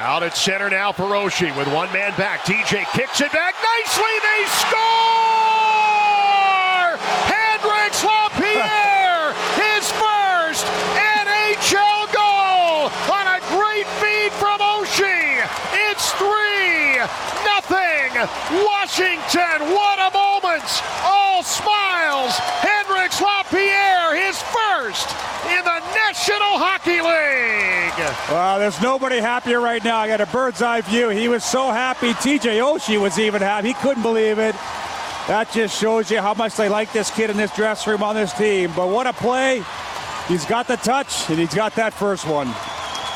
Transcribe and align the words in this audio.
Out 0.00 0.22
at 0.22 0.34
center 0.34 0.70
now 0.70 0.92
for 0.92 1.12
Oshie 1.12 1.54
with 1.54 1.68
one 1.68 1.92
man 1.92 2.16
back. 2.16 2.40
TJ 2.48 2.88
kicks 2.96 3.20
it 3.20 3.30
back 3.32 3.52
nicely. 3.60 4.14
They 4.24 4.48
score! 4.64 4.80
Hendrix 7.28 8.00
LaPierre, 8.00 9.36
his 9.60 9.84
first 10.00 10.64
NHL 10.96 12.08
goal 12.16 12.88
on 13.12 13.28
a 13.28 13.44
great 13.52 13.84
feed 14.00 14.32
from 14.40 14.56
Oshie. 14.64 15.44
It's 15.92 16.08
three 16.16 16.96
nothing. 17.44 18.24
Washington. 18.64 19.68
What 19.68 20.00
a 20.00 20.08
moment! 20.16 20.64
All 21.04 21.42
smiles. 21.44 22.32
Hendrix 22.64 23.20
LaPierre, 23.20 24.16
his 24.16 24.40
first 24.48 25.12
in 25.44 25.60
the 25.60 25.80
National 25.92 26.56
Hockey. 26.56 26.79
Well, 28.28 28.58
there's 28.58 28.80
nobody 28.80 29.18
happier 29.18 29.60
right 29.60 29.82
now. 29.82 29.98
I 29.98 30.06
got 30.06 30.20
a 30.20 30.26
bird's 30.26 30.62
eye 30.62 30.82
view. 30.82 31.08
He 31.08 31.28
was 31.28 31.42
so 31.42 31.70
happy. 31.70 32.12
TJ 32.12 32.60
Oshie 32.60 33.00
was 33.00 33.18
even 33.18 33.42
happy. 33.42 33.68
He 33.68 33.74
couldn't 33.74 34.02
believe 34.02 34.38
it. 34.38 34.54
That 35.26 35.50
just 35.52 35.80
shows 35.80 36.10
you 36.10 36.20
how 36.20 36.34
much 36.34 36.56
they 36.56 36.68
like 36.68 36.92
this 36.92 37.10
kid 37.10 37.30
in 37.30 37.36
this 37.36 37.54
dressing 37.54 37.90
room 37.90 38.02
on 38.02 38.14
this 38.14 38.32
team. 38.32 38.72
But 38.74 38.88
what 38.88 39.06
a 39.06 39.12
play. 39.12 39.64
He's 40.28 40.44
got 40.44 40.68
the 40.68 40.76
touch, 40.76 41.28
and 41.28 41.38
he's 41.38 41.54
got 41.54 41.74
that 41.74 41.92
first 41.92 42.26
one. 42.26 42.46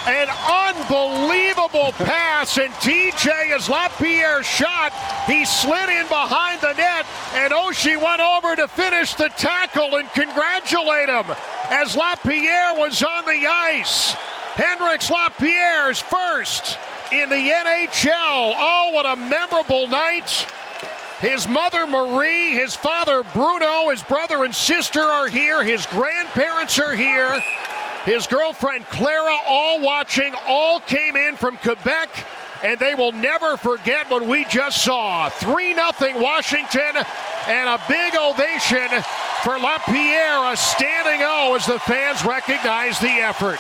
An 0.07 0.29
unbelievable 0.67 1.93
pass, 2.05 2.59
and 2.59 2.73
TJ 2.75 3.55
as 3.55 3.69
LaPierre 3.69 4.43
shot. 4.43 4.93
He 5.27 5.45
slid 5.45 5.89
in 5.89 6.07
behind 6.09 6.61
the 6.61 6.73
net, 6.75 7.07
and 7.35 7.53
Oshie 7.53 8.01
went 8.01 8.21
over 8.21 8.57
to 8.57 8.69
finish 8.69 9.15
the 9.15 9.29
tackle 9.31 9.97
and 9.97 10.11
congratulate 10.11 11.09
him 11.09 11.25
as 11.71 11.97
LaPierre 11.97 12.75
was 12.75 13.03
on 13.03 13.25
the 13.25 13.47
ice. 13.47 14.15
Hendrix 14.55 15.11
LaPierre's 15.11 15.99
first 15.99 16.79
in 17.11 17.29
the 17.29 17.35
NHL. 17.35 18.55
Oh, 18.57 18.91
what 18.93 19.05
a 19.05 19.17
memorable 19.17 19.89
night. 19.89 20.47
His 21.19 21.49
mother 21.49 21.87
Marie, 21.87 22.51
his 22.53 22.77
father 22.77 23.25
Bruno, 23.33 23.91
his 23.91 24.03
brother 24.03 24.45
and 24.45 24.55
sister 24.55 25.01
are 25.01 25.27
here, 25.27 25.65
his 25.65 25.87
grandparents 25.87 26.79
are 26.79 26.95
here. 26.95 27.41
His 28.05 28.27
girlfriend 28.27 28.85
Clara, 28.87 29.37
all 29.47 29.81
watching, 29.81 30.35
all 30.47 30.79
came 30.81 31.17
in 31.17 31.37
from 31.37 31.57
Quebec, 31.57 32.11
and 32.63 32.79
they 32.79 32.95
will 32.95 33.13
never 33.13 33.57
forget 33.57 34.11
what 34.11 34.25
we 34.25 34.45
just 34.45 34.85
saw. 34.85 35.31
3 35.31 35.75
0 35.75 36.21
Washington, 36.21 36.97
and 37.49 37.69
a 37.69 37.81
big 37.89 38.15
ovation 38.15 38.89
for 39.43 39.59
LaPierre, 39.59 40.53
a 40.53 40.57
standing 40.57 41.23
O 41.23 41.57
as 41.57 41.67
the 41.67 41.79
fans 41.81 42.25
recognize 42.25 43.01
the 43.01 43.09
effort. 43.09 43.59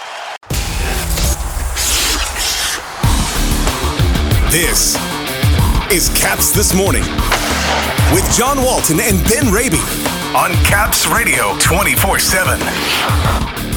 This 4.54 4.94
is 5.90 6.08
Caps 6.10 6.52
This 6.52 6.72
Morning 6.72 7.02
with 8.14 8.24
John 8.32 8.62
Walton 8.62 9.00
and 9.00 9.18
Ben 9.28 9.52
Raby 9.52 9.80
on 10.32 10.52
Caps 10.62 11.08
Radio 11.08 11.58
24 11.58 12.20
7. 12.20 13.73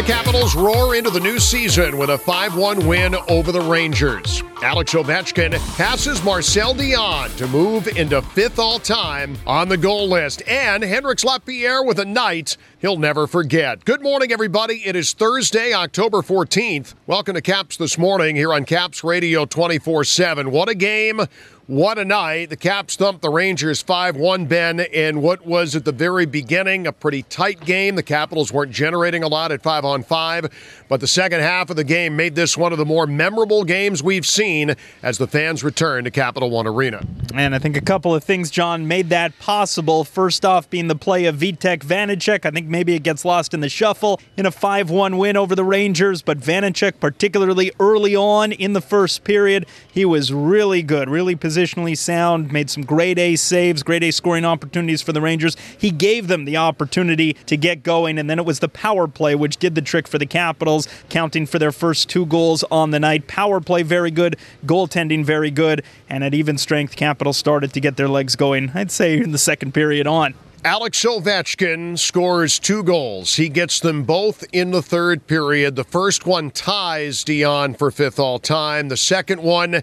The 0.00 0.06
Capitals 0.06 0.56
roar 0.56 0.96
into 0.96 1.10
the 1.10 1.20
new 1.20 1.38
season 1.38 1.98
with 1.98 2.08
a 2.08 2.16
5 2.16 2.56
1 2.56 2.86
win 2.86 3.14
over 3.28 3.52
the 3.52 3.60
Rangers. 3.60 4.42
Alex 4.62 4.94
Ovechkin 4.94 5.52
passes 5.76 6.24
Marcel 6.24 6.74
Dionne 6.74 7.36
to 7.36 7.46
move 7.48 7.86
into 7.86 8.22
fifth 8.22 8.58
all 8.58 8.78
time 8.78 9.36
on 9.46 9.68
the 9.68 9.76
goal 9.76 10.08
list. 10.08 10.42
And 10.48 10.82
Hendrix 10.82 11.22
Lapierre 11.22 11.84
with 11.84 11.98
a 11.98 12.06
night 12.06 12.56
he'll 12.78 12.96
never 12.96 13.26
forget. 13.26 13.84
Good 13.84 14.00
morning, 14.00 14.32
everybody. 14.32 14.76
It 14.86 14.96
is 14.96 15.12
Thursday, 15.12 15.74
October 15.74 16.22
14th. 16.22 16.94
Welcome 17.06 17.34
to 17.34 17.42
Caps 17.42 17.76
This 17.76 17.98
Morning 17.98 18.36
here 18.36 18.54
on 18.54 18.64
Caps 18.64 19.04
Radio 19.04 19.44
24 19.44 20.04
7. 20.04 20.50
What 20.50 20.70
a 20.70 20.74
game! 20.74 21.20
What 21.70 21.98
a 21.98 22.04
night. 22.04 22.50
The 22.50 22.56
Caps 22.56 22.96
thumped 22.96 23.22
the 23.22 23.30
Rangers 23.30 23.80
5 23.80 24.16
1, 24.16 24.46
Ben, 24.46 24.80
in 24.80 25.22
what 25.22 25.46
was 25.46 25.76
at 25.76 25.84
the 25.84 25.92
very 25.92 26.26
beginning 26.26 26.84
a 26.84 26.92
pretty 26.92 27.22
tight 27.22 27.60
game. 27.64 27.94
The 27.94 28.02
Capitals 28.02 28.52
weren't 28.52 28.72
generating 28.72 29.22
a 29.22 29.28
lot 29.28 29.52
at 29.52 29.62
5 29.62 29.84
on 29.84 30.02
5, 30.02 30.84
but 30.88 30.98
the 30.98 31.06
second 31.06 31.42
half 31.42 31.70
of 31.70 31.76
the 31.76 31.84
game 31.84 32.16
made 32.16 32.34
this 32.34 32.56
one 32.56 32.72
of 32.72 32.78
the 32.78 32.84
more 32.84 33.06
memorable 33.06 33.62
games 33.62 34.02
we've 34.02 34.26
seen 34.26 34.74
as 35.00 35.18
the 35.18 35.28
fans 35.28 35.62
return 35.62 36.02
to 36.02 36.10
Capital 36.10 36.50
One 36.50 36.66
Arena. 36.66 37.06
And 37.36 37.54
I 37.54 37.60
think 37.60 37.76
a 37.76 37.80
couple 37.80 38.12
of 38.12 38.24
things, 38.24 38.50
John, 38.50 38.88
made 38.88 39.08
that 39.10 39.38
possible. 39.38 40.02
First 40.02 40.44
off, 40.44 40.68
being 40.70 40.88
the 40.88 40.96
play 40.96 41.26
of 41.26 41.36
Vitek 41.36 41.84
Vanecek. 41.84 42.44
I 42.44 42.50
think 42.50 42.66
maybe 42.66 42.96
it 42.96 43.04
gets 43.04 43.24
lost 43.24 43.54
in 43.54 43.60
the 43.60 43.68
shuffle 43.68 44.20
in 44.36 44.44
a 44.44 44.50
5 44.50 44.90
1 44.90 45.18
win 45.18 45.36
over 45.36 45.54
the 45.54 45.62
Rangers, 45.62 46.20
but 46.20 46.40
Vanecek, 46.40 46.98
particularly 46.98 47.70
early 47.78 48.16
on 48.16 48.50
in 48.50 48.72
the 48.72 48.80
first 48.80 49.22
period, 49.22 49.66
he 49.88 50.04
was 50.04 50.32
really 50.32 50.82
good, 50.82 51.08
really 51.08 51.36
positioned 51.36 51.59
positionally 51.60 51.96
sound, 51.96 52.52
made 52.52 52.70
some 52.70 52.84
great 52.84 53.18
A 53.18 53.36
saves, 53.36 53.82
great 53.82 54.02
A 54.02 54.10
scoring 54.10 54.44
opportunities 54.44 55.02
for 55.02 55.12
the 55.12 55.20
Rangers. 55.20 55.56
He 55.78 55.90
gave 55.90 56.28
them 56.28 56.44
the 56.44 56.56
opportunity 56.56 57.34
to 57.46 57.56
get 57.56 57.82
going, 57.82 58.18
and 58.18 58.30
then 58.30 58.38
it 58.38 58.46
was 58.46 58.60
the 58.60 58.68
power 58.68 59.06
play 59.06 59.34
which 59.34 59.58
did 59.58 59.74
the 59.74 59.82
trick 59.82 60.08
for 60.08 60.18
the 60.18 60.26
Capitals, 60.26 60.88
counting 61.08 61.46
for 61.46 61.58
their 61.58 61.72
first 61.72 62.08
two 62.08 62.26
goals 62.26 62.64
on 62.70 62.90
the 62.90 63.00
night. 63.00 63.26
Power 63.26 63.60
play 63.60 63.82
very 63.82 64.10
good, 64.10 64.36
goaltending 64.64 65.24
very 65.24 65.50
good, 65.50 65.84
and 66.08 66.24
at 66.24 66.34
even 66.34 66.56
strength, 66.56 66.96
Capitals 66.96 67.36
started 67.36 67.72
to 67.74 67.80
get 67.80 67.96
their 67.96 68.08
legs 68.08 68.36
going, 68.36 68.70
I'd 68.74 68.90
say, 68.90 69.18
in 69.18 69.32
the 69.32 69.38
second 69.38 69.74
period 69.74 70.06
on. 70.06 70.34
Alex 70.62 71.02
Ovechkin 71.06 71.98
scores 71.98 72.58
two 72.58 72.82
goals. 72.82 73.36
He 73.36 73.48
gets 73.48 73.80
them 73.80 74.04
both 74.04 74.44
in 74.52 74.72
the 74.72 74.82
third 74.82 75.26
period. 75.26 75.74
The 75.74 75.84
first 75.84 76.26
one 76.26 76.50
ties 76.50 77.24
Dionne 77.24 77.78
for 77.78 77.90
fifth 77.90 78.18
all 78.18 78.38
time. 78.38 78.88
The 78.88 78.98
second 78.98 79.42
one 79.42 79.82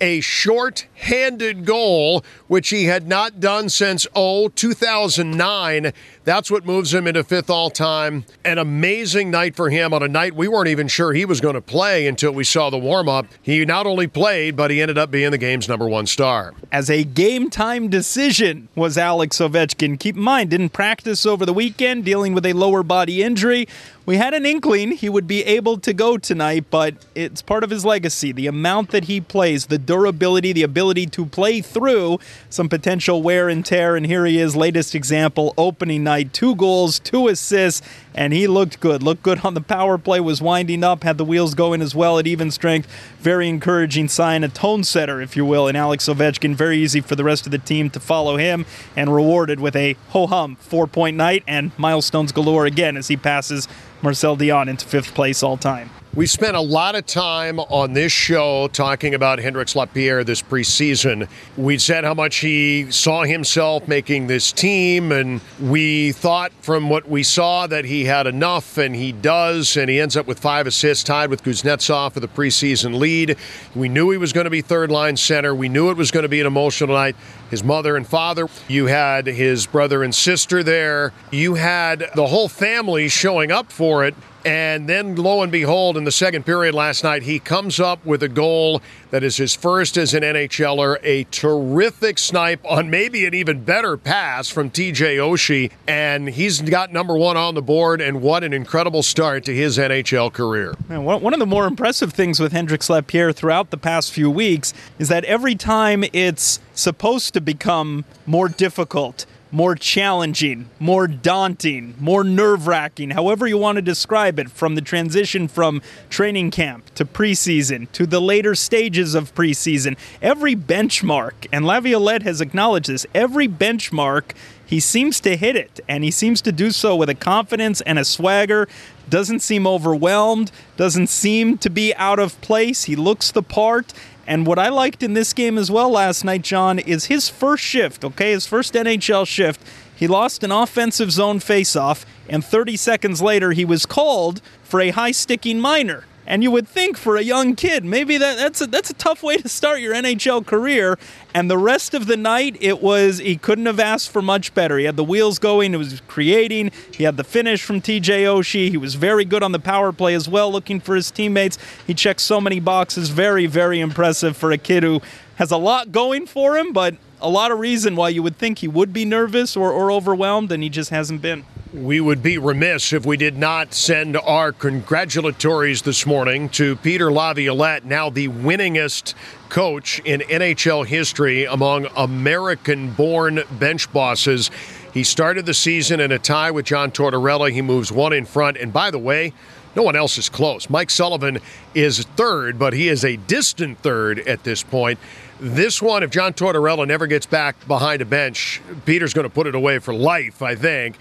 a 0.00 0.20
short-handed 0.20 1.64
goal, 1.64 2.24
which 2.46 2.70
he 2.70 2.84
had 2.84 3.06
not 3.06 3.40
done 3.40 3.68
since 3.68 4.06
oh 4.14 4.48
2009. 4.48 5.92
That's 6.24 6.50
what 6.50 6.64
moves 6.64 6.94
him 6.94 7.06
into 7.06 7.22
fifth 7.22 7.50
all-time. 7.50 8.24
An 8.44 8.58
amazing 8.58 9.30
night 9.30 9.54
for 9.54 9.70
him 9.70 9.92
on 9.92 10.02
a 10.02 10.08
night 10.08 10.34
we 10.34 10.48
weren't 10.48 10.68
even 10.68 10.88
sure 10.88 11.12
he 11.12 11.24
was 11.24 11.40
going 11.40 11.54
to 11.54 11.60
play 11.60 12.06
until 12.06 12.32
we 12.32 12.44
saw 12.44 12.70
the 12.70 12.78
warm-up. 12.78 13.26
He 13.42 13.64
not 13.64 13.86
only 13.86 14.06
played, 14.06 14.56
but 14.56 14.70
he 14.70 14.80
ended 14.80 14.98
up 14.98 15.10
being 15.10 15.30
the 15.30 15.38
game's 15.38 15.68
number 15.68 15.88
one 15.88 16.06
star. 16.06 16.54
As 16.72 16.90
a 16.90 17.04
game 17.04 17.50
time 17.50 17.88
decision 17.88 18.68
was 18.74 18.96
Alex 18.98 19.38
Ovechkin. 19.38 19.98
Keep 19.98 20.16
in 20.16 20.22
mind, 20.22 20.50
didn't 20.50 20.70
practice 20.70 21.26
over 21.26 21.44
the 21.46 21.52
weekend, 21.52 22.04
dealing 22.04 22.34
with 22.34 22.46
a 22.46 22.52
lower 22.52 22.82
body 22.82 23.22
injury. 23.22 23.68
We 24.06 24.18
had 24.18 24.34
an 24.34 24.44
inkling 24.44 24.92
he 24.92 25.08
would 25.08 25.26
be 25.26 25.42
able 25.44 25.78
to 25.78 25.94
go 25.94 26.18
tonight, 26.18 26.66
but 26.68 26.94
it's 27.14 27.40
part 27.40 27.64
of 27.64 27.70
his 27.70 27.86
legacy. 27.86 28.32
The 28.32 28.46
amount 28.46 28.90
that 28.90 29.04
he 29.04 29.18
plays, 29.18 29.66
the 29.66 29.78
durability, 29.78 30.52
the 30.52 30.62
ability 30.62 31.06
to 31.06 31.24
play 31.24 31.62
through 31.62 32.18
some 32.50 32.68
potential 32.68 33.22
wear 33.22 33.48
and 33.48 33.64
tear. 33.64 33.96
And 33.96 34.04
here 34.04 34.26
he 34.26 34.38
is, 34.38 34.54
latest 34.54 34.94
example, 34.94 35.54
opening 35.56 36.04
night, 36.04 36.34
two 36.34 36.54
goals, 36.54 36.98
two 36.98 37.28
assists, 37.28 37.80
and 38.14 38.34
he 38.34 38.46
looked 38.46 38.78
good. 38.80 39.02
Looked 39.02 39.22
good 39.22 39.42
on 39.42 39.54
the 39.54 39.62
power 39.62 39.96
play, 39.96 40.20
was 40.20 40.42
winding 40.42 40.84
up, 40.84 41.02
had 41.02 41.16
the 41.16 41.24
wheels 41.24 41.54
going 41.54 41.80
as 41.80 41.94
well 41.94 42.18
at 42.18 42.26
even 42.26 42.50
strength. 42.50 42.86
Very 43.20 43.48
encouraging 43.48 44.08
sign, 44.08 44.44
a 44.44 44.50
tone 44.50 44.84
setter, 44.84 45.22
if 45.22 45.34
you 45.34 45.46
will, 45.46 45.66
in 45.66 45.76
Alex 45.76 46.08
Ovechkin. 46.08 46.54
Very 46.54 46.76
easy 46.76 47.00
for 47.00 47.16
the 47.16 47.24
rest 47.24 47.46
of 47.46 47.52
the 47.52 47.58
team 47.58 47.88
to 47.88 48.00
follow 48.00 48.36
him 48.36 48.66
and 48.94 49.14
rewarded 49.14 49.60
with 49.60 49.74
a 49.74 49.96
ho 50.10 50.26
hum 50.26 50.56
four 50.56 50.86
point 50.86 51.16
night 51.16 51.42
and 51.46 51.72
milestones 51.78 52.32
galore 52.32 52.66
again 52.66 52.98
as 52.98 53.08
he 53.08 53.16
passes 53.16 53.66
Marcel 54.04 54.36
Dionne 54.36 54.68
into 54.68 54.86
fifth 54.86 55.14
place 55.14 55.42
all 55.42 55.56
time. 55.56 55.88
We 56.16 56.26
spent 56.26 56.56
a 56.56 56.60
lot 56.60 56.94
of 56.94 57.06
time 57.06 57.58
on 57.58 57.92
this 57.92 58.12
show 58.12 58.68
talking 58.68 59.16
about 59.16 59.40
Hendrix 59.40 59.74
Lapierre 59.74 60.22
this 60.22 60.42
preseason. 60.42 61.28
We 61.56 61.76
said 61.76 62.04
how 62.04 62.14
much 62.14 62.36
he 62.36 62.88
saw 62.92 63.24
himself 63.24 63.88
making 63.88 64.28
this 64.28 64.52
team, 64.52 65.10
and 65.10 65.40
we 65.60 66.12
thought 66.12 66.52
from 66.60 66.88
what 66.88 67.08
we 67.08 67.24
saw 67.24 67.66
that 67.66 67.84
he 67.84 68.04
had 68.04 68.28
enough, 68.28 68.78
and 68.78 68.94
he 68.94 69.10
does, 69.10 69.76
and 69.76 69.90
he 69.90 69.98
ends 69.98 70.16
up 70.16 70.28
with 70.28 70.38
five 70.38 70.68
assists, 70.68 71.02
tied 71.02 71.30
with 71.30 71.42
Kuznetsov 71.42 72.12
for 72.12 72.20
the 72.20 72.28
preseason 72.28 72.96
lead. 72.96 73.36
We 73.74 73.88
knew 73.88 74.12
he 74.12 74.16
was 74.16 74.32
going 74.32 74.44
to 74.44 74.50
be 74.50 74.60
third 74.60 74.92
line 74.92 75.16
center. 75.16 75.52
We 75.52 75.68
knew 75.68 75.90
it 75.90 75.96
was 75.96 76.12
going 76.12 76.22
to 76.22 76.28
be 76.28 76.38
an 76.38 76.46
emotional 76.46 76.94
night. 76.94 77.16
His 77.50 77.64
mother 77.64 77.96
and 77.96 78.06
father, 78.06 78.48
you 78.68 78.86
had 78.86 79.26
his 79.26 79.66
brother 79.66 80.04
and 80.04 80.14
sister 80.14 80.62
there, 80.62 81.12
you 81.32 81.54
had 81.54 82.08
the 82.14 82.28
whole 82.28 82.48
family 82.48 83.08
showing 83.08 83.50
up 83.50 83.72
for 83.72 84.04
it. 84.04 84.14
And 84.44 84.88
then, 84.88 85.16
lo 85.16 85.42
and 85.42 85.50
behold, 85.50 85.96
in 85.96 86.04
the 86.04 86.12
second 86.12 86.44
period 86.44 86.74
last 86.74 87.02
night, 87.02 87.22
he 87.22 87.38
comes 87.38 87.80
up 87.80 88.04
with 88.04 88.22
a 88.22 88.28
goal 88.28 88.82
that 89.10 89.24
is 89.24 89.38
his 89.38 89.54
first 89.54 89.96
as 89.96 90.12
an 90.12 90.22
NHLer. 90.22 90.98
A 91.02 91.24
terrific 91.24 92.18
snipe 92.18 92.60
on 92.64 92.90
maybe 92.90 93.24
an 93.24 93.32
even 93.32 93.64
better 93.64 93.96
pass 93.96 94.50
from 94.50 94.70
TJ 94.70 95.16
Oshie. 95.16 95.70
And 95.88 96.28
he's 96.28 96.60
got 96.60 96.92
number 96.92 97.16
one 97.16 97.36
on 97.36 97.54
the 97.54 97.62
board. 97.62 98.00
And 98.00 98.20
what 98.20 98.44
an 98.44 98.52
incredible 98.52 99.02
start 99.02 99.44
to 99.44 99.54
his 99.54 99.78
NHL 99.78 100.32
career. 100.32 100.74
one 100.88 101.32
of 101.32 101.38
the 101.38 101.46
more 101.46 101.66
impressive 101.66 102.12
things 102.12 102.38
with 102.38 102.52
Hendrix 102.52 102.90
Lapierre 102.90 103.32
throughout 103.32 103.70
the 103.70 103.78
past 103.78 104.12
few 104.12 104.30
weeks 104.30 104.74
is 104.98 105.08
that 105.08 105.24
every 105.24 105.54
time 105.54 106.04
it's 106.12 106.60
supposed 106.74 107.32
to 107.34 107.40
become 107.40 108.04
more 108.26 108.48
difficult, 108.48 109.24
more 109.54 109.76
challenging, 109.76 110.68
more 110.80 111.06
daunting, 111.06 111.94
more 112.00 112.24
nerve 112.24 112.66
wracking, 112.66 113.10
however 113.10 113.46
you 113.46 113.56
want 113.56 113.76
to 113.76 113.82
describe 113.82 114.36
it, 114.40 114.50
from 114.50 114.74
the 114.74 114.80
transition 114.80 115.46
from 115.46 115.80
training 116.10 116.50
camp 116.50 116.92
to 116.96 117.04
preseason 117.04 117.90
to 117.92 118.04
the 118.04 118.20
later 118.20 118.56
stages 118.56 119.14
of 119.14 119.32
preseason. 119.32 119.96
Every 120.20 120.56
benchmark, 120.56 121.46
and 121.52 121.64
Laviolette 121.64 122.24
has 122.24 122.40
acknowledged 122.40 122.88
this, 122.88 123.06
every 123.14 123.46
benchmark 123.46 124.32
he 124.66 124.80
seems 124.80 125.20
to 125.20 125.36
hit 125.36 125.54
it, 125.54 125.78
and 125.88 126.02
he 126.02 126.10
seems 126.10 126.40
to 126.42 126.50
do 126.50 126.72
so 126.72 126.96
with 126.96 127.08
a 127.08 127.14
confidence 127.14 127.80
and 127.82 127.96
a 127.96 128.04
swagger. 128.04 128.66
Doesn't 129.08 129.40
seem 129.40 129.66
overwhelmed, 129.66 130.50
doesn't 130.76 131.08
seem 131.08 131.58
to 131.58 131.70
be 131.70 131.94
out 131.94 132.18
of 132.18 132.40
place. 132.40 132.84
He 132.84 132.96
looks 132.96 133.30
the 133.30 133.42
part. 133.42 133.92
And 134.26 134.46
what 134.46 134.58
I 134.58 134.68
liked 134.68 135.02
in 135.02 135.12
this 135.14 135.32
game 135.32 135.58
as 135.58 135.70
well 135.70 135.90
last 135.90 136.24
night, 136.24 136.42
John, 136.42 136.78
is 136.78 137.06
his 137.06 137.28
first 137.28 137.62
shift, 137.62 138.04
okay, 138.04 138.32
his 138.32 138.46
first 138.46 138.74
NHL 138.74 139.26
shift. 139.26 139.60
He 139.94 140.08
lost 140.08 140.42
an 140.42 140.50
offensive 140.50 141.12
zone 141.12 141.38
faceoff, 141.38 142.04
and 142.28 142.44
30 142.44 142.76
seconds 142.76 143.22
later, 143.22 143.52
he 143.52 143.64
was 143.64 143.86
called 143.86 144.40
for 144.62 144.80
a 144.80 144.90
high 144.90 145.12
sticking 145.12 145.60
minor. 145.60 146.04
And 146.26 146.42
you 146.42 146.50
would 146.50 146.66
think 146.66 146.96
for 146.96 147.16
a 147.16 147.22
young 147.22 147.54
kid, 147.54 147.84
maybe 147.84 148.16
that, 148.16 148.36
that's 148.36 148.60
a, 148.60 148.66
that's 148.66 148.90
a 148.90 148.94
tough 148.94 149.22
way 149.22 149.36
to 149.36 149.48
start 149.48 149.80
your 149.80 149.94
NHL 149.94 150.46
career. 150.46 150.98
And 151.34 151.50
the 151.50 151.58
rest 151.58 151.92
of 151.92 152.06
the 152.06 152.16
night, 152.16 152.56
it 152.60 152.82
was 152.82 153.18
he 153.18 153.36
couldn't 153.36 153.66
have 153.66 153.78
asked 153.78 154.10
for 154.10 154.22
much 154.22 154.54
better. 154.54 154.78
He 154.78 154.84
had 154.84 154.96
the 154.96 155.04
wheels 155.04 155.38
going, 155.38 155.72
he 155.72 155.76
was 155.76 156.00
creating, 156.08 156.70
he 156.92 157.04
had 157.04 157.16
the 157.16 157.24
finish 157.24 157.62
from 157.62 157.80
TJ 157.80 158.24
Oshie. 158.24 158.70
He 158.70 158.76
was 158.76 158.94
very 158.94 159.24
good 159.24 159.42
on 159.42 159.52
the 159.52 159.58
power 159.58 159.92
play 159.92 160.14
as 160.14 160.28
well, 160.28 160.50
looking 160.50 160.80
for 160.80 160.94
his 160.94 161.10
teammates. 161.10 161.58
He 161.86 161.92
checked 161.94 162.20
so 162.20 162.40
many 162.40 162.60
boxes. 162.60 163.10
Very, 163.10 163.46
very 163.46 163.80
impressive 163.80 164.36
for 164.36 164.50
a 164.50 164.58
kid 164.58 164.82
who 164.82 165.00
has 165.36 165.50
a 165.50 165.56
lot 165.56 165.92
going 165.92 166.26
for 166.26 166.56
him, 166.56 166.72
but 166.72 166.94
a 167.20 167.28
lot 167.28 167.50
of 167.50 167.58
reason 167.58 167.96
why 167.96 168.08
you 168.08 168.22
would 168.22 168.36
think 168.36 168.58
he 168.58 168.68
would 168.68 168.92
be 168.92 169.04
nervous 169.04 169.56
or, 169.56 169.72
or 169.72 169.90
overwhelmed, 169.90 170.52
and 170.52 170.62
he 170.62 170.68
just 170.68 170.90
hasn't 170.90 171.20
been. 171.22 171.44
We 171.74 172.00
would 172.00 172.22
be 172.22 172.38
remiss 172.38 172.92
if 172.92 173.04
we 173.04 173.16
did 173.16 173.36
not 173.36 173.74
send 173.74 174.16
our 174.16 174.52
congratulatories 174.52 175.82
this 175.82 176.06
morning 176.06 176.48
to 176.50 176.76
Peter 176.76 177.10
Laviolette, 177.10 177.84
now 177.84 178.10
the 178.10 178.28
winningest 178.28 179.14
coach 179.48 179.98
in 180.04 180.20
NHL 180.20 180.86
history 180.86 181.46
among 181.46 181.88
American 181.96 182.92
born 182.92 183.42
bench 183.58 183.92
bosses. 183.92 184.52
He 184.92 185.02
started 185.02 185.46
the 185.46 185.54
season 185.54 185.98
in 185.98 186.12
a 186.12 186.18
tie 186.20 186.52
with 186.52 186.64
John 186.64 186.92
Tortorella. 186.92 187.50
He 187.50 187.60
moves 187.60 187.90
one 187.90 188.12
in 188.12 188.24
front. 188.24 188.56
And 188.56 188.72
by 188.72 188.92
the 188.92 188.98
way, 189.00 189.32
no 189.74 189.82
one 189.82 189.96
else 189.96 190.16
is 190.16 190.28
close. 190.28 190.70
Mike 190.70 190.90
Sullivan 190.90 191.40
is 191.74 192.04
third, 192.04 192.56
but 192.56 192.72
he 192.72 192.88
is 192.88 193.04
a 193.04 193.16
distant 193.16 193.80
third 193.80 194.20
at 194.20 194.44
this 194.44 194.62
point. 194.62 195.00
This 195.40 195.82
one, 195.82 196.04
if 196.04 196.10
John 196.10 196.34
Tortorella 196.34 196.86
never 196.86 197.08
gets 197.08 197.26
back 197.26 197.66
behind 197.66 198.00
a 198.00 198.04
bench, 198.04 198.62
Peter's 198.84 199.12
going 199.12 199.28
to 199.28 199.34
put 199.34 199.48
it 199.48 199.56
away 199.56 199.80
for 199.80 199.92
life, 199.92 200.40
I 200.40 200.54
think 200.54 200.96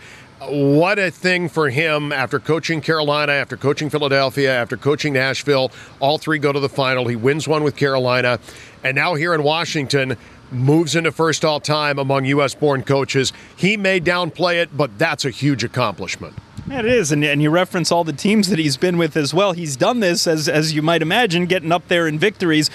what 0.49 0.99
a 0.99 1.11
thing 1.11 1.49
for 1.49 1.69
him 1.69 2.11
after 2.11 2.39
coaching 2.39 2.81
Carolina, 2.81 3.31
after 3.33 3.57
coaching 3.57 3.89
Philadelphia, 3.89 4.53
after 4.53 4.77
coaching 4.77 5.13
Nashville. 5.13 5.71
All 5.99 6.17
three 6.17 6.39
go 6.39 6.51
to 6.51 6.59
the 6.59 6.69
final. 6.69 7.07
He 7.07 7.15
wins 7.15 7.47
one 7.47 7.63
with 7.63 7.75
Carolina. 7.75 8.39
And 8.83 8.95
now 8.95 9.15
here 9.15 9.33
in 9.33 9.43
Washington, 9.43 10.17
moves 10.51 10.95
into 10.95 11.11
first 11.11 11.43
all 11.43 11.59
time 11.59 11.97
among 11.97 12.25
U.S. 12.25 12.55
born 12.55 12.83
coaches. 12.83 13.33
He 13.55 13.75
may 13.75 13.99
downplay 13.99 14.61
it, 14.61 14.75
but 14.75 14.97
that's 14.97 15.25
a 15.25 15.29
huge 15.29 15.63
accomplishment. 15.63 16.35
Yeah, 16.67 16.79
it 16.79 16.85
is, 16.85 17.11
and, 17.11 17.23
and 17.25 17.41
you 17.41 17.49
reference 17.49 17.91
all 17.91 18.03
the 18.03 18.13
teams 18.13 18.49
that 18.49 18.59
he's 18.59 18.77
been 18.77 18.97
with 18.97 19.17
as 19.17 19.33
well. 19.33 19.51
He's 19.51 19.75
done 19.75 19.99
this, 19.99 20.27
as, 20.27 20.47
as 20.47 20.73
you 20.73 20.81
might 20.81 21.01
imagine, 21.01 21.45
getting 21.45 21.71
up 21.71 21.87
there 21.89 22.07
in 22.07 22.17
victories 22.17 22.69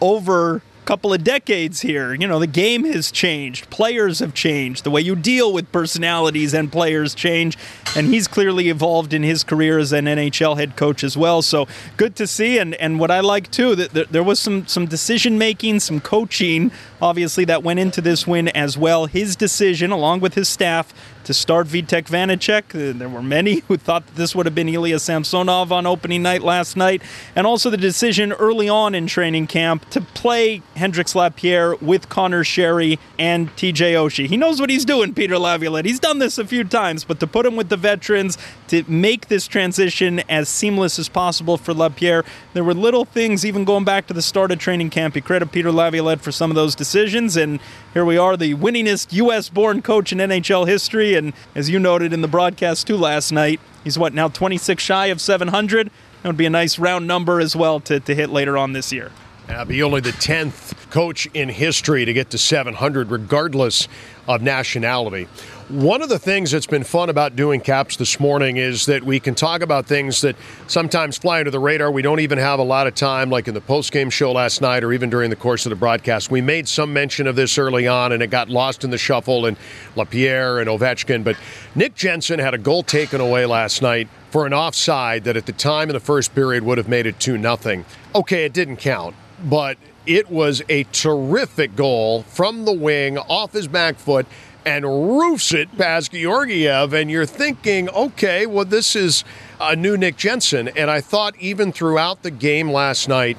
over 0.00 0.62
couple 0.84 1.12
of 1.12 1.24
decades 1.24 1.80
here. 1.80 2.14
You 2.14 2.26
know, 2.26 2.38
the 2.38 2.46
game 2.46 2.84
has 2.84 3.10
changed, 3.10 3.70
players 3.70 4.18
have 4.18 4.34
changed, 4.34 4.84
the 4.84 4.90
way 4.90 5.00
you 5.00 5.14
deal 5.14 5.52
with 5.52 5.70
personalities 5.72 6.54
and 6.54 6.70
players 6.70 7.14
change, 7.14 7.56
and 7.96 8.06
he's 8.08 8.26
clearly 8.28 8.68
evolved 8.68 9.12
in 9.12 9.22
his 9.22 9.44
career 9.44 9.78
as 9.78 9.92
an 9.92 10.06
NHL 10.06 10.56
head 10.56 10.76
coach 10.76 11.04
as 11.04 11.16
well. 11.16 11.42
So 11.42 11.66
good 11.96 12.16
to 12.16 12.26
see, 12.26 12.58
and 12.58 12.74
and 12.74 12.98
what 12.98 13.10
I 13.10 13.20
like 13.20 13.50
too 13.50 13.74
that 13.76 14.12
there 14.12 14.22
was 14.22 14.38
some 14.38 14.66
some 14.66 14.86
decision 14.86 15.38
making, 15.38 15.80
some 15.80 16.00
coaching, 16.00 16.70
obviously 17.02 17.44
that 17.44 17.62
went 17.62 17.80
into 17.80 18.00
this 18.00 18.26
win 18.26 18.48
as 18.48 18.78
well. 18.78 19.06
His 19.06 19.34
decision, 19.34 19.90
along 19.90 20.20
with 20.20 20.34
his 20.34 20.48
staff, 20.48 20.94
to 21.24 21.34
start 21.34 21.66
Vitek 21.66 22.04
Vanecek. 22.04 22.74
Uh, 22.74 22.96
there 22.96 23.08
were 23.08 23.22
many 23.22 23.60
who 23.68 23.76
thought 23.76 24.06
that 24.06 24.14
this 24.14 24.34
would 24.34 24.46
have 24.46 24.54
been 24.54 24.68
Ilya 24.68 24.98
Samsonov 24.98 25.72
on 25.72 25.86
opening 25.86 26.22
night 26.22 26.42
last 26.42 26.76
night. 26.76 27.02
And 27.36 27.46
also 27.46 27.70
the 27.70 27.76
decision 27.76 28.32
early 28.32 28.68
on 28.68 28.94
in 28.94 29.06
training 29.06 29.46
camp 29.46 29.88
to 29.90 30.00
play 30.00 30.62
Hendrix 30.76 31.14
Lapierre 31.14 31.76
with 31.76 32.08
Connor 32.08 32.44
Sheary 32.44 32.98
and 33.18 33.54
TJ 33.56 33.94
Oshie. 33.94 34.26
He 34.26 34.36
knows 34.36 34.60
what 34.60 34.70
he's 34.70 34.84
doing, 34.84 35.14
Peter 35.14 35.38
Laviolette. 35.38 35.84
He's 35.84 36.00
done 36.00 36.18
this 36.18 36.38
a 36.38 36.46
few 36.46 36.64
times, 36.64 37.04
but 37.04 37.20
to 37.20 37.26
put 37.26 37.46
him 37.46 37.56
with 37.56 37.68
the 37.68 37.76
veterans, 37.76 38.38
to 38.68 38.84
make 38.88 39.28
this 39.28 39.46
transition 39.46 40.20
as 40.28 40.48
seamless 40.48 40.98
as 40.98 41.08
possible 41.08 41.56
for 41.56 41.74
Lapierre, 41.74 42.24
there 42.54 42.64
were 42.64 42.74
little 42.74 43.04
things, 43.04 43.44
even 43.44 43.64
going 43.64 43.84
back 43.84 44.06
to 44.06 44.14
the 44.14 44.22
start 44.22 44.50
of 44.50 44.58
training 44.58 44.90
camp. 44.90 45.14
You 45.16 45.22
credit 45.22 45.52
Peter 45.52 45.70
Laviolette 45.70 46.20
for 46.20 46.32
some 46.32 46.50
of 46.50 46.54
those 46.54 46.74
decisions, 46.74 46.91
and 46.94 47.60
here 47.94 48.04
we 48.04 48.18
are, 48.18 48.36
the 48.36 48.54
winningest 48.54 49.12
U.S. 49.12 49.48
born 49.48 49.82
coach 49.82 50.12
in 50.12 50.18
NHL 50.18 50.66
history. 50.66 51.14
And 51.14 51.32
as 51.54 51.70
you 51.70 51.78
noted 51.78 52.12
in 52.12 52.20
the 52.20 52.28
broadcast 52.28 52.86
too 52.86 52.96
last 52.96 53.32
night, 53.32 53.60
he's 53.84 53.98
what, 53.98 54.14
now 54.14 54.28
26 54.28 54.82
shy 54.82 55.06
of 55.06 55.20
700? 55.20 55.90
That 56.22 56.28
would 56.28 56.36
be 56.36 56.46
a 56.46 56.50
nice 56.50 56.78
round 56.78 57.06
number 57.06 57.40
as 57.40 57.56
well 57.56 57.80
to, 57.80 57.98
to 58.00 58.14
hit 58.14 58.30
later 58.30 58.56
on 58.58 58.72
this 58.72 58.92
year. 58.92 59.10
Uh, 59.48 59.64
be 59.64 59.82
only 59.82 60.00
the 60.00 60.12
10th 60.12 60.90
coach 60.90 61.26
in 61.34 61.48
history 61.48 62.04
to 62.04 62.12
get 62.12 62.30
to 62.30 62.38
700, 62.38 63.10
regardless 63.10 63.88
of 64.28 64.42
nationality. 64.42 65.26
One 65.72 66.02
of 66.02 66.10
the 66.10 66.18
things 66.18 66.50
that's 66.50 66.66
been 66.66 66.84
fun 66.84 67.08
about 67.08 67.34
doing 67.34 67.58
caps 67.58 67.96
this 67.96 68.20
morning 68.20 68.58
is 68.58 68.84
that 68.84 69.04
we 69.04 69.18
can 69.18 69.34
talk 69.34 69.62
about 69.62 69.86
things 69.86 70.20
that 70.20 70.36
sometimes 70.66 71.16
fly 71.16 71.38
under 71.38 71.50
the 71.50 71.58
radar. 71.58 71.90
We 71.90 72.02
don't 72.02 72.20
even 72.20 72.36
have 72.36 72.58
a 72.58 72.62
lot 72.62 72.86
of 72.86 72.94
time, 72.94 73.30
like 73.30 73.48
in 73.48 73.54
the 73.54 73.62
post-game 73.62 74.10
show 74.10 74.32
last 74.32 74.60
night 74.60 74.84
or 74.84 74.92
even 74.92 75.08
during 75.08 75.30
the 75.30 75.36
course 75.36 75.64
of 75.64 75.70
the 75.70 75.76
broadcast. 75.76 76.30
We 76.30 76.42
made 76.42 76.68
some 76.68 76.92
mention 76.92 77.26
of 77.26 77.36
this 77.36 77.56
early 77.56 77.88
on, 77.88 78.12
and 78.12 78.22
it 78.22 78.26
got 78.26 78.50
lost 78.50 78.84
in 78.84 78.90
the 78.90 78.98
shuffle 78.98 79.46
and 79.46 79.56
Lapierre 79.96 80.60
and 80.60 80.68
Ovechkin. 80.68 81.24
But 81.24 81.38
Nick 81.74 81.94
Jensen 81.94 82.38
had 82.38 82.52
a 82.52 82.58
goal 82.58 82.82
taken 82.82 83.22
away 83.22 83.46
last 83.46 83.80
night 83.80 84.10
for 84.30 84.44
an 84.44 84.52
offside 84.52 85.24
that 85.24 85.38
at 85.38 85.46
the 85.46 85.52
time 85.52 85.88
in 85.88 85.94
the 85.94 86.00
first 86.00 86.34
period 86.34 86.64
would 86.64 86.76
have 86.76 86.88
made 86.88 87.06
it 87.06 87.18
2 87.18 87.38
nothing. 87.38 87.86
Okay, 88.14 88.44
it 88.44 88.52
didn't 88.52 88.76
count, 88.76 89.16
but 89.42 89.78
it 90.04 90.30
was 90.30 90.60
a 90.68 90.82
terrific 90.92 91.74
goal 91.76 92.24
from 92.24 92.66
the 92.66 92.72
wing 92.72 93.16
off 93.16 93.54
his 93.54 93.68
back 93.68 93.96
foot 93.96 94.26
and 94.64 94.84
roofs 94.84 95.52
it 95.52 95.76
past 95.76 96.12
Georgiev. 96.12 96.92
And 96.92 97.10
you're 97.10 97.26
thinking, 97.26 97.88
okay, 97.90 98.46
well, 98.46 98.64
this 98.64 98.96
is 98.96 99.24
a 99.60 99.76
new 99.76 99.96
Nick 99.96 100.16
Jensen. 100.16 100.68
And 100.68 100.90
I 100.90 101.00
thought 101.00 101.36
even 101.38 101.72
throughout 101.72 102.22
the 102.22 102.30
game 102.30 102.70
last 102.70 103.08
night, 103.08 103.36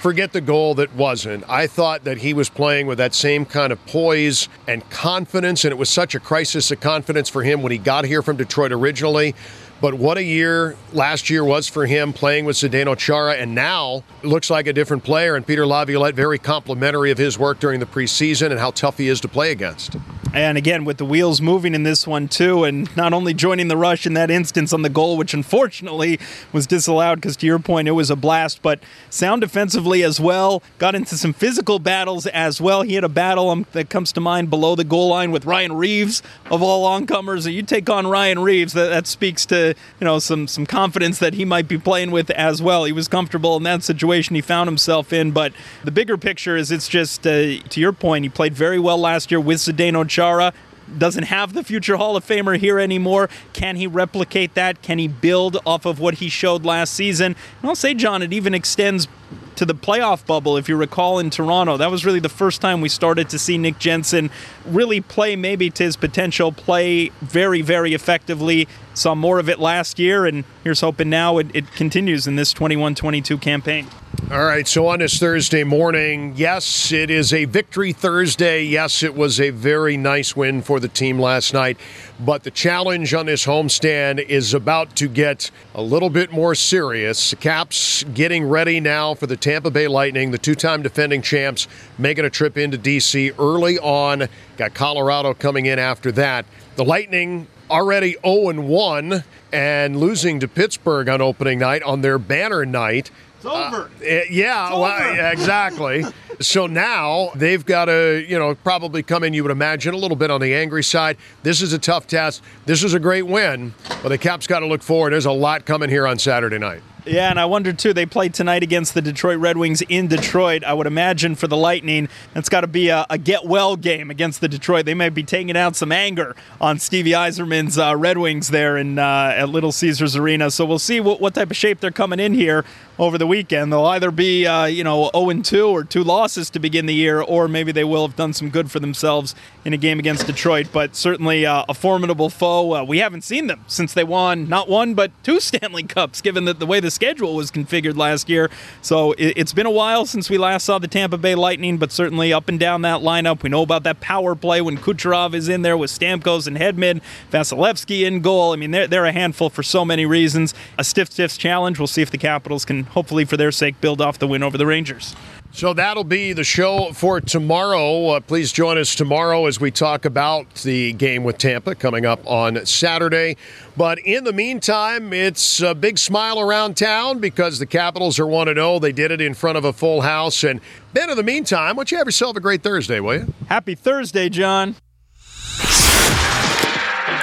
forget 0.00 0.32
the 0.32 0.40
goal 0.40 0.74
that 0.76 0.94
wasn't. 0.94 1.44
I 1.48 1.66
thought 1.66 2.04
that 2.04 2.18
he 2.18 2.32
was 2.32 2.48
playing 2.48 2.86
with 2.86 2.98
that 2.98 3.14
same 3.14 3.44
kind 3.44 3.72
of 3.72 3.84
poise 3.86 4.48
and 4.66 4.88
confidence, 4.88 5.64
and 5.64 5.72
it 5.72 5.76
was 5.76 5.90
such 5.90 6.14
a 6.14 6.20
crisis 6.20 6.70
of 6.70 6.80
confidence 6.80 7.28
for 7.28 7.42
him 7.42 7.62
when 7.62 7.70
he 7.70 7.78
got 7.78 8.06
here 8.06 8.22
from 8.22 8.36
Detroit 8.36 8.72
originally. 8.72 9.34
But 9.80 9.94
what 9.94 10.18
a 10.18 10.22
year 10.22 10.76
last 10.92 11.30
year 11.30 11.42
was 11.42 11.66
for 11.66 11.86
him 11.86 12.12
playing 12.12 12.44
with 12.44 12.56
Zdeno 12.56 12.96
Chara, 12.96 13.34
and 13.34 13.54
now 13.54 14.04
looks 14.22 14.50
like 14.50 14.66
a 14.66 14.72
different 14.72 15.04
player. 15.04 15.36
And 15.36 15.46
Peter 15.46 15.66
Laviolette, 15.66 16.14
very 16.14 16.38
complimentary 16.38 17.10
of 17.10 17.18
his 17.18 17.38
work 17.38 17.60
during 17.60 17.80
the 17.80 17.86
preseason 17.86 18.50
and 18.50 18.60
how 18.60 18.72
tough 18.72 18.98
he 18.98 19.08
is 19.08 19.20
to 19.20 19.28
play 19.28 19.52
against. 19.52 19.96
And 20.32 20.56
again, 20.56 20.84
with 20.84 20.98
the 20.98 21.04
wheels 21.04 21.40
moving 21.40 21.74
in 21.74 21.82
this 21.82 22.06
one, 22.06 22.28
too, 22.28 22.62
and 22.62 22.94
not 22.96 23.12
only 23.12 23.34
joining 23.34 23.66
the 23.66 23.76
rush 23.76 24.06
in 24.06 24.14
that 24.14 24.30
instance 24.30 24.72
on 24.72 24.82
the 24.82 24.88
goal, 24.88 25.16
which 25.16 25.34
unfortunately 25.34 26.20
was 26.52 26.68
disallowed 26.68 27.16
because, 27.16 27.36
to 27.38 27.46
your 27.46 27.58
point, 27.58 27.88
it 27.88 27.92
was 27.92 28.10
a 28.10 28.16
blast, 28.16 28.62
but 28.62 28.78
sound 29.10 29.40
defensively 29.40 30.04
as 30.04 30.20
well. 30.20 30.62
Got 30.78 30.94
into 30.94 31.16
some 31.16 31.32
physical 31.32 31.80
battles 31.80 32.26
as 32.28 32.60
well. 32.60 32.82
He 32.82 32.94
had 32.94 33.02
a 33.02 33.08
battle 33.08 33.50
um, 33.50 33.66
that 33.72 33.90
comes 33.90 34.12
to 34.12 34.20
mind 34.20 34.50
below 34.50 34.76
the 34.76 34.84
goal 34.84 35.08
line 35.08 35.32
with 35.32 35.46
Ryan 35.46 35.72
Reaves 35.72 36.22
of 36.48 36.62
all 36.62 36.86
oncomers. 36.86 37.52
You 37.52 37.62
take 37.62 37.90
on 37.90 38.06
Ryan 38.06 38.38
Reaves, 38.38 38.72
that, 38.74 38.88
that 38.88 39.08
speaks 39.08 39.44
to 39.46 39.74
you 40.00 40.04
know 40.04 40.20
some, 40.20 40.46
some 40.46 40.64
confidence 40.64 41.18
that 41.18 41.34
he 41.34 41.44
might 41.44 41.66
be 41.66 41.76
playing 41.76 42.12
with 42.12 42.30
as 42.30 42.62
well. 42.62 42.84
He 42.84 42.92
was 42.92 43.08
comfortable 43.08 43.56
in 43.56 43.64
that 43.64 43.82
situation 43.82 44.36
he 44.36 44.42
found 44.42 44.68
himself 44.68 45.12
in, 45.12 45.32
but 45.32 45.52
the 45.82 45.90
bigger 45.90 46.16
picture 46.16 46.56
is 46.56 46.70
it's 46.70 46.86
just, 46.86 47.26
uh, 47.26 47.30
to 47.30 47.80
your 47.80 47.92
point, 47.92 48.24
he 48.24 48.28
played 48.28 48.54
very 48.54 48.78
well 48.78 48.98
last 48.98 49.32
year 49.32 49.40
with 49.40 49.58
Zdeno 49.58 50.06
Chara 50.20 50.52
doesn't 50.98 51.24
have 51.24 51.54
the 51.54 51.64
future 51.64 51.96
Hall 51.96 52.14
of 52.14 52.26
Famer 52.26 52.58
here 52.58 52.78
anymore. 52.78 53.30
Can 53.54 53.76
he 53.76 53.86
replicate 53.86 54.52
that? 54.52 54.82
Can 54.82 54.98
he 54.98 55.08
build 55.08 55.56
off 55.64 55.86
of 55.86 55.98
what 55.98 56.14
he 56.14 56.28
showed 56.28 56.62
last 56.62 56.92
season? 56.92 57.36
And 57.62 57.68
I'll 57.70 57.74
say, 57.74 57.94
John, 57.94 58.20
it 58.20 58.30
even 58.30 58.52
extends 58.52 59.08
to 59.56 59.64
the 59.64 59.74
playoff 59.74 60.26
bubble, 60.26 60.58
if 60.58 60.68
you 60.68 60.76
recall 60.76 61.18
in 61.18 61.30
Toronto. 61.30 61.78
That 61.78 61.90
was 61.90 62.04
really 62.04 62.20
the 62.20 62.28
first 62.28 62.60
time 62.60 62.82
we 62.82 62.90
started 62.90 63.30
to 63.30 63.38
see 63.38 63.56
Nick 63.56 63.78
Jensen 63.78 64.30
really 64.66 65.00
play 65.00 65.36
maybe 65.36 65.70
to 65.70 65.84
his 65.84 65.96
potential, 65.96 66.52
play 66.52 67.08
very, 67.22 67.62
very 67.62 67.94
effectively. 67.94 68.68
Saw 68.94 69.14
more 69.14 69.38
of 69.38 69.48
it 69.48 69.58
last 69.58 69.98
year, 69.98 70.26
and 70.26 70.44
here's 70.64 70.80
hoping 70.80 71.10
now 71.10 71.38
it, 71.38 71.46
it 71.54 71.70
continues 71.72 72.26
in 72.26 72.36
this 72.36 72.52
21 72.52 72.94
22 72.94 73.38
campaign. 73.38 73.86
All 74.30 74.44
right, 74.44 74.66
so 74.68 74.86
on 74.86 75.00
this 75.00 75.18
Thursday 75.18 75.64
morning, 75.64 76.34
yes, 76.36 76.92
it 76.92 77.10
is 77.10 77.32
a 77.32 77.46
victory 77.46 77.92
Thursday. 77.92 78.62
Yes, 78.62 79.02
it 79.02 79.16
was 79.16 79.40
a 79.40 79.50
very 79.50 79.96
nice 79.96 80.36
win 80.36 80.62
for 80.62 80.78
the 80.78 80.86
team 80.86 81.18
last 81.18 81.52
night. 81.52 81.78
But 82.20 82.44
the 82.44 82.50
challenge 82.52 83.12
on 83.12 83.26
this 83.26 83.46
homestand 83.46 84.24
is 84.24 84.54
about 84.54 84.94
to 84.96 85.08
get 85.08 85.50
a 85.74 85.82
little 85.82 86.10
bit 86.10 86.30
more 86.30 86.54
serious. 86.54 87.34
Caps 87.40 88.04
getting 88.14 88.44
ready 88.44 88.78
now 88.78 89.14
for 89.14 89.26
the 89.26 89.36
Tampa 89.36 89.70
Bay 89.70 89.88
Lightning, 89.88 90.30
the 90.30 90.38
two 90.38 90.54
time 90.54 90.82
defending 90.82 91.22
champs, 91.22 91.66
making 91.98 92.24
a 92.24 92.30
trip 92.30 92.56
into 92.56 92.78
D.C. 92.78 93.32
early 93.38 93.78
on. 93.80 94.28
Got 94.56 94.74
Colorado 94.74 95.34
coming 95.34 95.66
in 95.66 95.80
after 95.80 96.12
that. 96.12 96.46
The 96.76 96.84
Lightning 96.84 97.48
already 97.70 98.16
0 98.24 98.60
1 98.60 99.24
and 99.52 99.98
losing 99.98 100.40
to 100.40 100.48
Pittsburgh 100.48 101.08
on 101.08 101.20
opening 101.20 101.58
night 101.58 101.82
on 101.82 102.00
their 102.00 102.18
banner 102.18 102.66
night. 102.66 103.10
It's 103.36 103.46
over. 103.46 103.84
Uh, 103.84 104.20
yeah, 104.30 104.68
it's 104.68 104.78
well, 104.78 104.84
over. 104.84 105.32
exactly. 105.32 106.04
so 106.40 106.66
now 106.66 107.30
they've 107.34 107.64
got 107.64 107.86
to, 107.86 108.24
you 108.28 108.38
know, 108.38 108.54
probably 108.54 109.02
come 109.02 109.24
in, 109.24 109.32
you 109.32 109.42
would 109.42 109.52
imagine, 109.52 109.94
a 109.94 109.96
little 109.96 110.16
bit 110.16 110.30
on 110.30 110.40
the 110.40 110.54
angry 110.54 110.82
side. 110.82 111.16
This 111.42 111.62
is 111.62 111.72
a 111.72 111.78
tough 111.78 112.06
test. 112.06 112.42
This 112.66 112.84
is 112.84 112.92
a 112.92 113.00
great 113.00 113.26
win, 113.26 113.72
but 114.02 114.10
the 114.10 114.18
Caps 114.18 114.46
got 114.46 114.60
to 114.60 114.66
look 114.66 114.82
forward. 114.82 115.12
There's 115.12 115.24
a 115.24 115.32
lot 115.32 115.64
coming 115.64 115.88
here 115.88 116.06
on 116.06 116.18
Saturday 116.18 116.58
night. 116.58 116.82
Yeah, 117.06 117.30
and 117.30 117.40
I 117.40 117.44
wonder 117.46 117.72
too. 117.72 117.92
They 117.92 118.06
played 118.06 118.34
tonight 118.34 118.62
against 118.62 118.94
the 118.94 119.02
Detroit 119.02 119.38
Red 119.38 119.56
Wings 119.56 119.82
in 119.82 120.08
Detroit. 120.08 120.64
I 120.64 120.74
would 120.74 120.86
imagine 120.86 121.34
for 121.34 121.46
the 121.46 121.56
Lightning, 121.56 122.08
it's 122.34 122.48
got 122.48 122.60
to 122.60 122.66
be 122.66 122.88
a, 122.88 123.06
a, 123.08 123.18
get 123.18 123.46
well 123.46 123.76
game 123.76 124.10
against 124.10 124.40
the 124.40 124.48
Detroit. 124.48 124.84
They 124.84 124.94
might 124.94 125.14
be 125.14 125.22
taking 125.22 125.56
out 125.56 125.76
some 125.76 125.92
anger 125.92 126.36
on 126.60 126.78
Stevie 126.78 127.12
Yzerman's 127.12 127.78
uh, 127.78 127.96
Red 127.96 128.18
Wings 128.18 128.48
there 128.48 128.76
in 128.76 128.98
uh, 128.98 129.34
at 129.36 129.48
Little 129.48 129.72
Caesars 129.72 130.16
Arena. 130.16 130.50
So 130.50 130.64
we'll 130.64 130.78
see 130.78 131.00
what, 131.00 131.20
what 131.20 131.34
type 131.34 131.50
of 131.50 131.56
shape 131.56 131.80
they're 131.80 131.90
coming 131.90 132.20
in 132.20 132.34
here 132.34 132.64
over 133.00 133.16
the 133.16 133.26
weekend. 133.26 133.72
They'll 133.72 133.86
either 133.86 134.10
be 134.10 134.46
uh, 134.46 134.66
you 134.66 134.84
know 134.84 135.10
0 135.16 135.42
2 135.42 135.66
or 135.66 135.84
two 135.84 136.04
losses 136.04 136.50
to 136.50 136.60
begin 136.60 136.84
the 136.84 136.94
year, 136.94 137.20
or 137.20 137.48
maybe 137.48 137.72
they 137.72 137.82
will 137.82 138.06
have 138.06 138.14
done 138.14 138.34
some 138.34 138.50
good 138.50 138.70
for 138.70 138.78
themselves 138.78 139.34
in 139.64 139.72
a 139.72 139.78
game 139.78 139.98
against 139.98 140.26
Detroit. 140.26 140.68
But 140.70 140.94
certainly 140.94 141.46
uh, 141.46 141.64
a 141.68 141.74
formidable 141.74 142.28
foe. 142.28 142.74
Uh, 142.74 142.84
we 142.84 142.98
haven't 142.98 143.22
seen 143.22 143.46
them 143.46 143.64
since 143.66 143.94
they 143.94 144.04
won 144.04 144.48
not 144.48 144.68
one 144.68 144.92
but 144.94 145.10
two 145.24 145.40
Stanley 145.50 145.82
Cups, 145.82 146.20
given 146.20 146.44
that 146.44 146.58
the 146.58 146.66
way 146.66 146.78
the 146.78 146.90
schedule 146.90 147.34
was 147.34 147.50
configured 147.50 147.96
last 147.96 148.28
year. 148.28 148.50
So 148.82 149.12
it, 149.12 149.38
has 149.38 149.54
been 149.54 149.66
a 149.66 149.70
while 149.70 150.04
since 150.04 150.28
we 150.28 150.36
last 150.36 150.64
saw 150.66 150.78
the 150.78 150.86
Tampa 150.86 151.16
Bay 151.16 151.34
Lightning, 151.34 151.78
but 151.78 151.90
certainly 151.90 152.32
up 152.34 152.48
and 152.48 152.60
down 152.60 152.82
that 152.82 153.00
lineup. 153.00 153.42
We 153.42 153.48
know 153.48 153.62
about 153.62 153.82
that 153.84 154.00
power 154.00 154.34
play 154.34 154.60
when 154.60 154.76
Kucherov 154.76 155.32
is 155.32 155.48
in 155.48 155.62
there 155.62 155.78
with 155.78 155.90
Stamkos 155.90 156.46
and 156.46 156.58
Hedman, 156.58 157.00
Vasilevskiy 157.32 158.06
in 158.06 158.20
goal. 158.20 158.52
I 158.52 158.56
mean, 158.56 158.72
they're, 158.72 158.86
they're 158.86 159.06
a 159.06 159.12
handful 159.12 159.48
for 159.48 159.62
so 159.62 159.86
many 159.86 160.04
reasons. 160.04 160.52
A 160.76 160.84
stiff, 160.84 161.10
stiff 161.10 161.38
challenge. 161.38 161.78
We'll 161.78 161.86
see 161.86 162.02
if 162.02 162.10
the 162.10 162.18
Capitals 162.18 162.66
can 162.66 162.89
hopefully, 162.90 163.24
for 163.24 163.36
their 163.36 163.52
sake, 163.52 163.80
build 163.80 164.00
off 164.00 164.18
the 164.18 164.28
win 164.28 164.42
over 164.42 164.58
the 164.58 164.66
Rangers. 164.66 165.14
So 165.52 165.74
that'll 165.74 166.04
be 166.04 166.32
the 166.32 166.44
show 166.44 166.92
for 166.92 167.20
tomorrow. 167.20 168.10
Uh, 168.10 168.20
please 168.20 168.52
join 168.52 168.78
us 168.78 168.94
tomorrow 168.94 169.46
as 169.46 169.60
we 169.60 169.72
talk 169.72 170.04
about 170.04 170.54
the 170.62 170.92
game 170.92 171.24
with 171.24 171.38
Tampa 171.38 171.74
coming 171.74 172.06
up 172.06 172.24
on 172.24 172.64
Saturday. 172.64 173.36
But 173.76 173.98
in 173.98 174.22
the 174.22 174.32
meantime, 174.32 175.12
it's 175.12 175.60
a 175.60 175.74
big 175.74 175.98
smile 175.98 176.38
around 176.38 176.76
town 176.76 177.18
because 177.18 177.58
the 177.58 177.66
Capitals 177.66 178.20
are 178.20 178.28
1 178.28 178.46
0. 178.46 178.78
They 178.78 178.92
did 178.92 179.10
it 179.10 179.20
in 179.20 179.34
front 179.34 179.58
of 179.58 179.64
a 179.64 179.72
full 179.72 180.02
house. 180.02 180.44
And 180.44 180.60
Ben, 180.92 181.10
in 181.10 181.16
the 181.16 181.24
meantime, 181.24 181.74
why 181.74 181.80
don't 181.80 181.90
you 181.90 181.98
have 181.98 182.06
yourself 182.06 182.36
a 182.36 182.40
great 182.40 182.62
Thursday, 182.62 183.00
will 183.00 183.14
you? 183.14 183.34
Happy 183.48 183.74
Thursday, 183.74 184.28
John. 184.28 184.74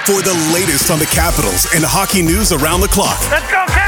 For 0.04 0.22
the 0.22 0.50
latest 0.52 0.90
on 0.90 0.98
the 0.98 1.08
Capitals 1.12 1.66
and 1.74 1.82
hockey 1.84 2.22
news 2.22 2.52
around 2.52 2.82
the 2.82 2.88
clock. 2.88 3.18
Let's 3.30 3.50
go, 3.50 3.64
Caps! 3.68 3.87